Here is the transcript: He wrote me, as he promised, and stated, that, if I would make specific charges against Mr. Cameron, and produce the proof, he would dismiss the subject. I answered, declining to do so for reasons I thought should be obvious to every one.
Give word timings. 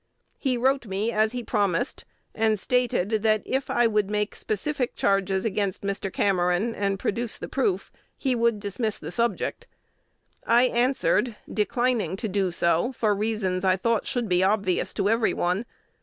He 0.39 0.57
wrote 0.57 0.87
me, 0.87 1.11
as 1.11 1.31
he 1.31 1.43
promised, 1.43 2.05
and 2.33 2.59
stated, 2.59 3.21
that, 3.21 3.43
if 3.45 3.69
I 3.69 3.85
would 3.85 4.09
make 4.09 4.33
specific 4.35 4.95
charges 4.95 5.45
against 5.45 5.83
Mr. 5.83 6.11
Cameron, 6.11 6.73
and 6.73 6.97
produce 6.97 7.37
the 7.37 7.47
proof, 7.47 7.91
he 8.17 8.33
would 8.33 8.59
dismiss 8.59 8.97
the 8.97 9.11
subject. 9.11 9.67
I 10.43 10.63
answered, 10.63 11.35
declining 11.53 12.15
to 12.15 12.27
do 12.27 12.49
so 12.49 12.91
for 12.93 13.13
reasons 13.13 13.63
I 13.63 13.75
thought 13.77 14.07
should 14.07 14.27
be 14.27 14.41
obvious 14.43 14.91
to 14.95 15.07
every 15.07 15.35
one. 15.35 15.67